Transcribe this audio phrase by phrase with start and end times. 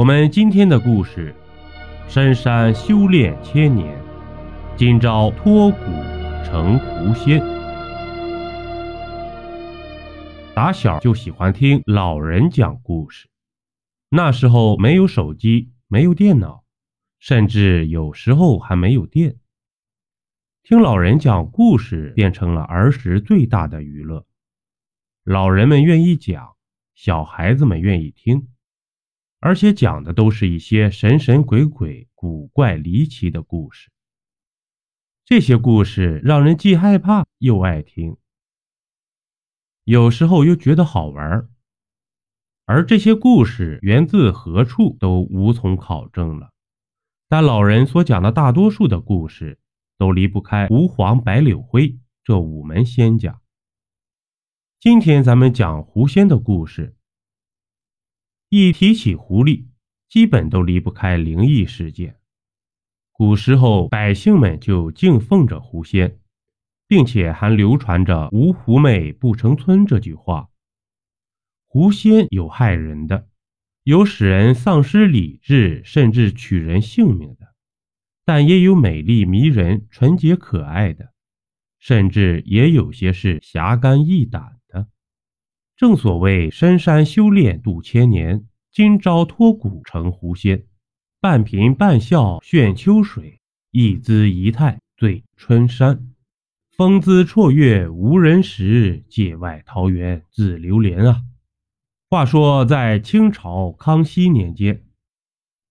[0.00, 1.34] 我们今天的故事：
[2.08, 4.02] 深山修炼千年，
[4.74, 5.76] 今朝脱骨
[6.42, 7.38] 成狐仙。
[10.54, 13.28] 打小就喜欢听老人讲故事，
[14.08, 16.64] 那时候没有手机，没有电脑，
[17.18, 19.36] 甚至有时候还没有电。
[20.62, 24.24] 听老人讲故事变成了儿时最大的娱乐。
[25.24, 26.56] 老人们愿意讲，
[26.94, 28.48] 小孩子们愿意听，
[29.40, 33.90] 而且讲的都是一些神神鬼鬼、古怪离奇的故事。
[35.24, 38.16] 这些故事让人既害怕又爱听，
[39.84, 41.48] 有时候又觉得好玩。
[42.66, 46.52] 而这些故事源自何处都无从考证了，
[47.28, 49.58] 但老人所讲的大多数的故事。
[50.00, 53.42] 都离不开吴黄白柳灰这五门仙家。
[54.80, 56.96] 今天咱们讲狐仙的故事，
[58.52, 59.66] 一提起狐狸，
[60.08, 62.16] 基本都离不开灵异事件。
[63.12, 66.18] 古时候百姓们就敬奉着狐仙，
[66.88, 70.48] 并且还流传着“无狐媚不成村”这句话。
[71.68, 73.28] 狐仙有害人的，
[73.84, 77.54] 有使人丧失理智，甚至取人性命的。
[78.24, 81.12] 但也有美丽迷人、纯洁可爱的，
[81.78, 84.59] 甚至也有些是侠肝义胆。
[85.80, 90.66] 正所谓深山修炼度千年，今朝脱骨成狐仙。
[91.22, 96.12] 半颦半笑炫秋水，一姿一态醉春山。
[96.76, 101.22] 风姿绰约无人识，界外桃源自流连啊！
[102.10, 104.84] 话说在清朝康熙年间，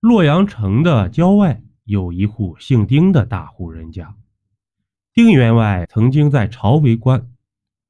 [0.00, 1.62] 洛阳城的郊外。
[1.84, 4.14] 有一户姓丁的大户人家，
[5.14, 7.30] 丁员外曾经在朝为官，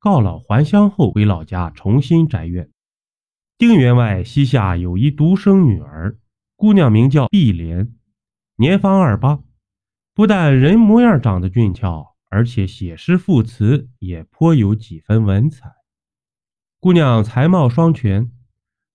[0.05, 2.69] 告老还乡后回老家重新宅院。
[3.57, 6.19] 丁员外膝下有一独生女儿，
[6.57, 7.91] 姑娘名叫碧莲，
[8.57, 9.41] 年方二八，
[10.13, 15.73] 不但人模样长得俊俏，而且写诗赋词也颇有几分文采。
[16.81, 18.31] 姑娘才貌双全。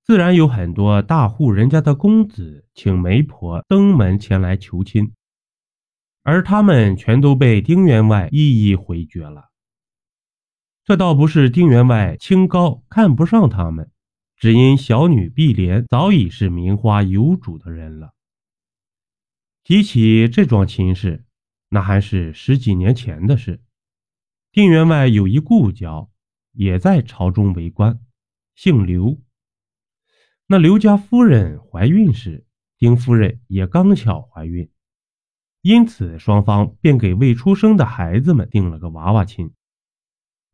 [0.04, 5.14] 自然有很多大户人家的公子请媒婆登门前来求亲，
[6.22, 9.49] 而他们全都被丁员外一一回绝了。
[10.90, 13.92] 这倒不是丁员外清高看不上他们，
[14.36, 18.16] 只因小女碧莲早已是名花有主的人了。
[19.64, 21.26] 提起这桩亲事，
[21.70, 23.62] 那还是十几年前的事。
[24.52, 26.10] 丁员外有一故交，
[26.54, 28.00] 也在朝中为官，
[28.56, 29.22] 姓刘。
[30.48, 32.48] 那刘家夫人怀孕时，
[32.80, 34.72] 丁夫人也刚巧怀孕，
[35.62, 39.52] 因此双方便给未出生的孩子们定了个娃娃亲，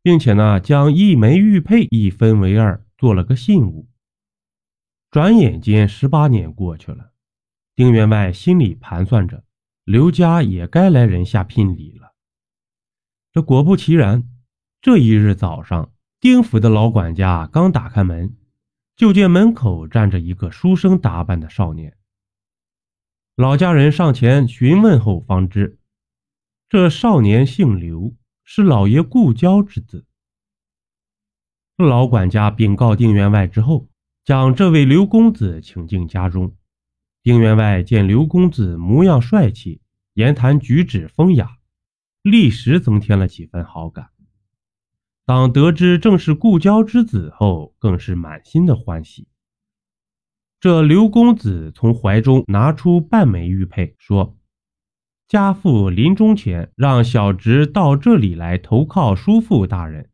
[0.06, 3.88] 并且呢，将一枚玉佩一分为二，做了个信物。
[5.10, 7.10] 转眼间十八年过去了，
[7.74, 9.42] 丁员外心里盘算着，
[9.82, 12.12] 刘家也该来人下聘礼了。
[13.32, 14.22] 这果不其然，
[14.80, 18.36] 这一日早上，丁府的老管家刚打开门。
[18.94, 21.96] 就见门口站着一个书生打扮的少年。
[23.34, 25.80] 老家人上前询问后，方知
[26.68, 28.14] 这少年姓刘，
[28.48, 30.06] 是老爷故交之子。
[31.76, 33.88] 老管家禀告丁员外之后，
[34.24, 36.56] 将这位刘公子请进家中。
[37.24, 39.80] 丁员外见刘公子模样帅气，
[40.14, 41.58] 言谈举止风雅，
[42.22, 44.10] 立时增添了几分好感。
[45.24, 49.26] 当得知正是故交之子后，更是满心的欢喜。
[50.60, 54.38] 这刘公子从怀中拿出半枚玉佩，说
[55.28, 60.10] ：“家父临终前让小侄到这里来投靠叔父大人，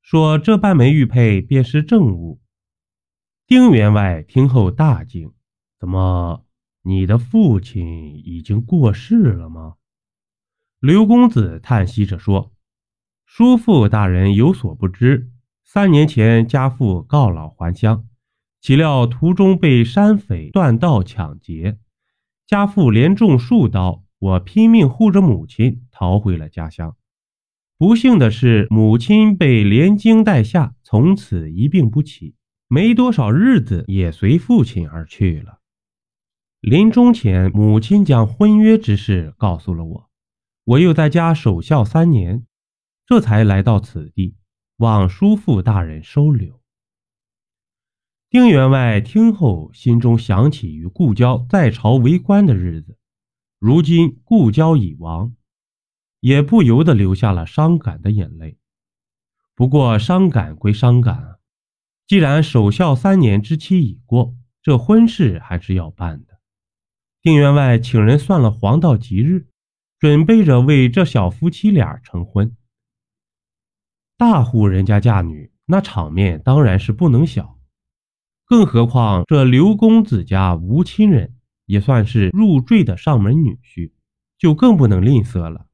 [0.00, 2.40] 说这半枚玉佩便是证物。”
[3.46, 5.32] 丁员外听后大惊
[5.78, 6.46] ：“怎么，
[6.82, 9.74] 你的父亲已经过世了吗？”
[10.80, 12.52] 刘公子叹息着说。
[13.26, 15.32] 叔父大人有所不知，
[15.64, 18.06] 三年前家父告老还乡，
[18.60, 21.78] 岂料途中被山匪断道抢劫，
[22.46, 26.96] 家父连中数刀，我拼命护着母亲逃回了家乡。
[27.76, 32.34] 不幸的是，母亲被连惊带吓，从此一病不起，
[32.66, 35.58] 没多少日子也随父亲而去了。
[36.62, 40.08] 临终前，母亲将婚约之事告诉了我，
[40.64, 42.46] 我又在家守孝三年。
[43.04, 44.36] 这才来到此地，
[44.78, 46.62] 望叔父大人收留。
[48.30, 52.96] 丁员外听后，心中想起与故交在朝为官的日子，
[53.58, 55.34] 如今故交已亡，
[56.20, 58.58] 也不由得流下了伤感的眼泪。
[59.54, 61.38] 不过伤感归伤感，
[62.06, 66.40] 既然守孝三年之期已过，这婚事还是要办的。
[67.22, 69.48] 丁员外请人算了黄道吉日，
[69.98, 72.56] 准备着为这小夫妻俩成婚。
[74.18, 77.58] 大户人家嫁女，那场面当然是不能小。
[78.44, 81.34] 更何况这刘公子家无亲人，
[81.66, 83.92] 也算是入赘的上门女婿，
[84.38, 85.66] 就更不能吝啬了。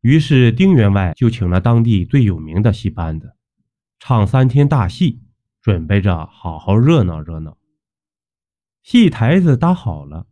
[0.00, 3.34] 于是丁员外就请了当地最有名的戏班子，
[3.98, 5.20] 唱三天大戏，
[5.60, 7.58] 准备着好好热闹热闹。
[8.82, 10.26] 戏台子搭好了，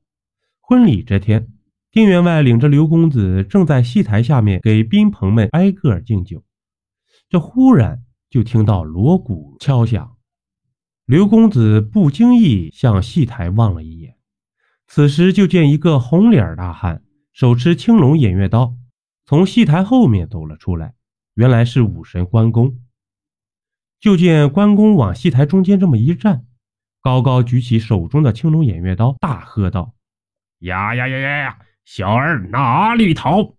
[0.60, 1.52] 婚礼这天，
[1.90, 6.42] 丁员外领着刘公子正在戏台下面给宾朋们挨个敬酒，
[7.28, 10.16] 这忽然就听到锣鼓敲响。
[11.04, 14.07] 刘公子不经意向戏台望了一眼，
[14.90, 18.74] 此时就见一个红脸大汉手持青龙偃月刀，
[19.26, 20.94] 从戏台后面走了出来。
[21.34, 22.80] 原来是武神关公。
[24.00, 26.46] 就见关公往戏台中间这么一站，
[27.02, 29.94] 高高举起手中的青龙偃月刀，大喝道
[30.60, 31.58] ：“呀呀呀呀呀！
[31.84, 33.56] 小儿哪里逃？”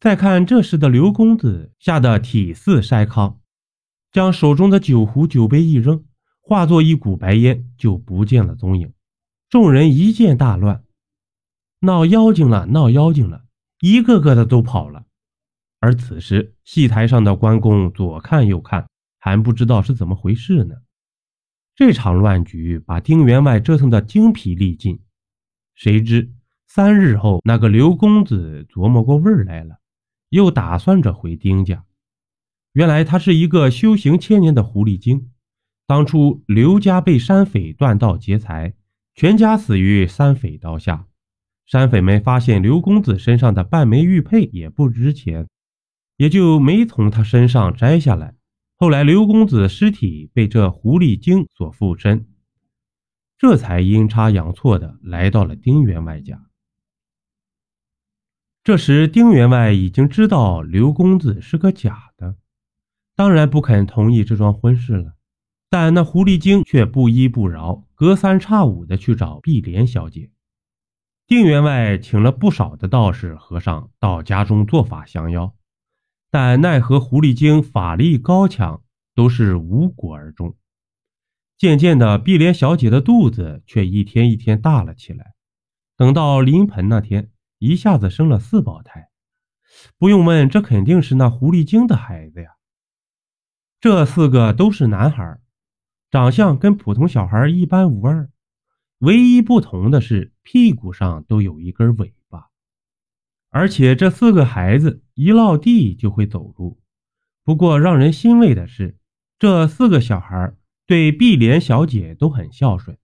[0.00, 3.40] 再看这时的刘公子，吓得体似筛糠。
[4.10, 6.04] 将手中的酒壶、酒杯一扔，
[6.40, 8.92] 化作一股白烟，就不见了踪影。
[9.54, 10.82] 众人一见大乱，
[11.78, 13.44] 闹妖精了，闹妖精了，
[13.78, 15.04] 一个个的都跑了。
[15.78, 18.88] 而此时戏台上的关公左看右看，
[19.20, 20.74] 还不知道是怎么回事呢。
[21.76, 25.00] 这场乱局把丁员外折腾得精疲力尽。
[25.76, 26.32] 谁知
[26.66, 29.76] 三日后，那个刘公子琢磨过味儿来了，
[30.30, 31.84] 又打算着回丁家。
[32.72, 35.30] 原来他是一个修行千年的狐狸精，
[35.86, 38.74] 当初刘家被山匪断道劫财，
[39.14, 41.06] 全家死于山匪刀下。
[41.64, 45.48] 山匪们发现刘公子身上的半枚玉佩也不值钱，
[46.16, 48.34] 也就没从他身上摘下来。
[48.76, 52.26] 后来刘公子尸体被这狐狸精所附身，
[53.38, 56.50] 这才阴差阳错的来到了丁员外家。
[58.62, 62.36] 这时丁员外已经知道刘公子是个假的。
[63.14, 65.13] 当然不肯同意这桩婚事了，
[65.70, 70.30] 但那狐狸精却不依不饶，隔三差五的去找碧莲小姐。
[71.26, 75.54] 定员外请了不少的道士和尚到家中做法降妖，
[76.30, 78.82] 但奈何狐狸精法力高强，
[79.14, 80.56] 都是无果而终。
[81.56, 85.34] 渐渐的，碧莲小姐的肚子却一天一天大了起来，
[85.96, 89.08] 等到临盆那天，一下子生了四胞胎。
[89.98, 92.50] 不用问，这肯定是那狐狸精的孩子呀。
[93.80, 95.38] 这四个都是男孩，
[96.14, 98.30] 长相跟普通小孩一般无二，
[98.98, 102.50] 唯一不同的是屁股上都有一根尾巴。
[103.50, 106.80] 而且这四个孩子一落地就会走路。
[107.42, 108.96] 不过让人欣慰的是，
[109.40, 110.54] 这四个小孩
[110.86, 112.96] 对碧莲小姐都很孝顺，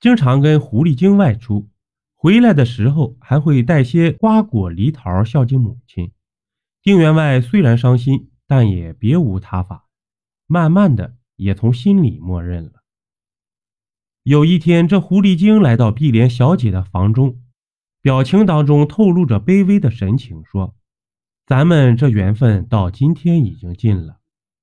[0.00, 1.70] 经常跟狐狸精外出，
[2.16, 6.10] 回来的时候还会带些瓜果梨桃孝敬母亲。
[6.82, 9.86] 丁员外虽然伤心，但也别无他法。
[10.48, 12.82] 慢慢的，也从心里默认了。
[14.22, 17.40] 有一天，这狐狸精来到碧莲小姐的房中，
[18.02, 20.76] 表情当中透露着卑微的神情，说
[21.46, 24.18] ：“咱们这缘分到今天已经尽了。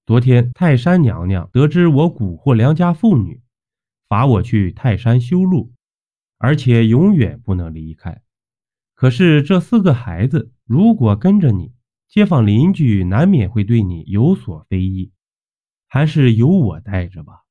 [0.06, 3.42] 昨天泰山娘娘得知我蛊惑良家妇女，
[4.08, 5.74] 罚我去泰山修路，
[6.38, 8.22] 而且永远不能离开。
[8.94, 11.74] 可是这四个孩子如果跟着你，
[12.08, 15.12] 街坊邻居难免会对你有所非议。”
[15.88, 17.44] 还是由我带着吧。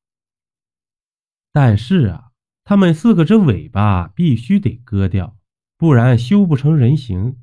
[1.52, 2.32] 但是啊，
[2.64, 5.36] 他们四个这尾巴必须得割掉，
[5.78, 7.38] 不然修不成人形。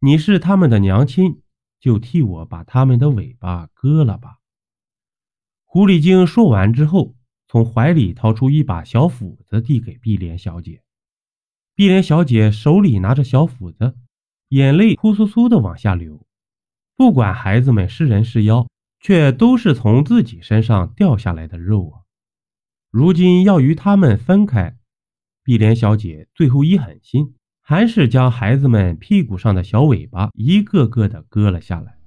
[0.00, 1.40] 你是他们的娘亲，
[1.80, 4.38] 就替我把他们的尾巴割了吧。
[5.64, 7.16] 狐狸精说完之后，
[7.48, 10.82] 从怀里掏出一把小斧子，递给碧莲小姐。
[11.74, 13.96] 碧莲小姐手里拿着小斧子，
[14.48, 16.26] 眼泪扑簌簌的往下流。
[16.96, 18.66] 不管孩子们是人是妖。
[19.06, 22.02] 却都是从自己身上掉下来的肉啊！
[22.90, 24.74] 如今要与他们分开，
[25.44, 31.98] 碧莲小姐最后一狠心，还是将孩子们屁股上的小尾巴一个个的割了下来。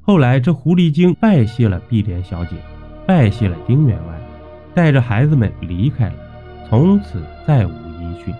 [0.00, 2.56] 后来，这狐狸精拜谢了碧莲小姐，
[3.06, 4.20] 拜谢了丁员外，
[4.74, 8.34] 带着孩子们离开了，从此再无音讯。